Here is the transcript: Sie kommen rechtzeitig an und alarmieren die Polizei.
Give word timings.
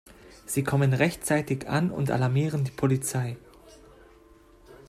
Sie 0.47 0.63
kommen 0.63 0.93
rechtzeitig 0.93 1.69
an 1.69 1.91
und 1.91 2.09
alarmieren 2.09 2.63
die 2.63 2.71
Polizei. 2.71 3.37